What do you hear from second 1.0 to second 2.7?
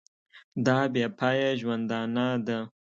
پایه ژوندانه ده.